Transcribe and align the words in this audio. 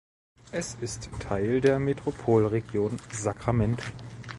Es 0.51 0.73
ist 0.81 1.11
Teil 1.19 1.61
der 1.61 1.77
Metropolregion 1.77 2.97
Sacramento. 3.11 3.83